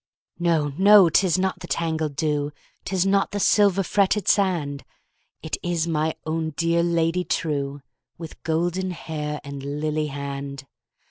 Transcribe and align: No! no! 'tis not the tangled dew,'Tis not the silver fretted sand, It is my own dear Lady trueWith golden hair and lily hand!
No! 0.39 0.73
no! 0.79 1.09
'tis 1.11 1.37
not 1.37 1.59
the 1.59 1.67
tangled 1.67 2.15
dew,'Tis 2.15 3.05
not 3.05 3.29
the 3.29 3.39
silver 3.39 3.83
fretted 3.83 4.27
sand, 4.27 4.83
It 5.43 5.57
is 5.61 5.87
my 5.87 6.15
own 6.25 6.55
dear 6.57 6.81
Lady 6.81 7.23
trueWith 7.23 8.33
golden 8.41 8.89
hair 8.89 9.39
and 9.43 9.61
lily 9.61 10.07
hand! 10.07 10.65